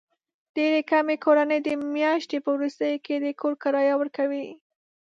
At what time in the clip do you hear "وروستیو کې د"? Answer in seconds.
2.55-3.27